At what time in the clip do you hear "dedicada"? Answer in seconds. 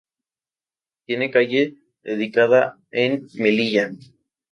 2.01-2.79